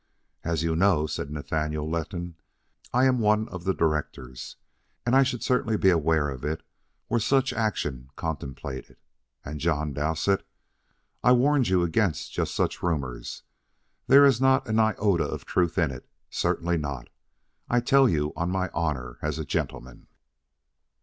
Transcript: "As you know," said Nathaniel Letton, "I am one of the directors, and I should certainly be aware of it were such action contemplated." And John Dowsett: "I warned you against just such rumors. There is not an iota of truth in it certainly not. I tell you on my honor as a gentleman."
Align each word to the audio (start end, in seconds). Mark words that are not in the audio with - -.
"As 0.43 0.63
you 0.63 0.75
know," 0.75 1.05
said 1.05 1.29
Nathaniel 1.29 1.87
Letton, 1.87 2.35
"I 2.91 3.05
am 3.05 3.19
one 3.19 3.47
of 3.49 3.65
the 3.65 3.73
directors, 3.75 4.55
and 5.05 5.15
I 5.15 5.21
should 5.21 5.43
certainly 5.43 5.77
be 5.77 5.91
aware 5.91 6.27
of 6.29 6.43
it 6.43 6.63
were 7.07 7.19
such 7.19 7.53
action 7.53 8.09
contemplated." 8.15 8.97
And 9.45 9.59
John 9.59 9.93
Dowsett: 9.93 10.43
"I 11.23 11.33
warned 11.33 11.67
you 11.67 11.83
against 11.83 12.31
just 12.33 12.55
such 12.55 12.81
rumors. 12.81 13.43
There 14.07 14.25
is 14.25 14.41
not 14.41 14.67
an 14.67 14.79
iota 14.79 15.25
of 15.25 15.45
truth 15.45 15.77
in 15.77 15.91
it 15.91 16.09
certainly 16.31 16.79
not. 16.79 17.09
I 17.69 17.79
tell 17.79 18.09
you 18.09 18.33
on 18.35 18.49
my 18.49 18.71
honor 18.73 19.19
as 19.21 19.37
a 19.37 19.45
gentleman." 19.45 20.07